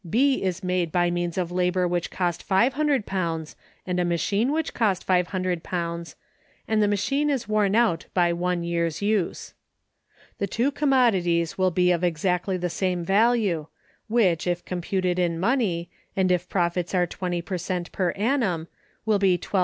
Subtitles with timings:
[0.09, 3.55] B is made by means of labor which cost £500
[3.85, 6.15] and a machine which cost £500,
[6.67, 9.53] and the machine is worn out by one year's use.
[10.39, 13.67] The two commodities will be of exactly the same value,
[14.07, 18.69] which, if computed in money, and if profits are 20 per cent per annum,
[19.05, 19.59] will be £1,200.